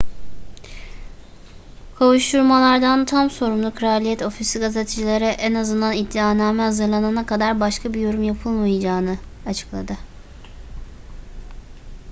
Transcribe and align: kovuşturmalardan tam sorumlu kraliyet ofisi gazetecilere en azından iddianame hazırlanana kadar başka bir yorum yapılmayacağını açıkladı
kovuşturmalardan 1.97 3.05
tam 3.05 3.29
sorumlu 3.29 3.71
kraliyet 3.75 4.21
ofisi 4.21 4.59
gazetecilere 4.59 5.25
en 5.25 5.53
azından 5.53 5.93
iddianame 5.93 6.63
hazırlanana 6.63 7.25
kadar 7.25 7.59
başka 7.59 7.93
bir 7.93 7.99
yorum 8.01 8.23
yapılmayacağını 8.23 9.17
açıkladı 9.45 9.93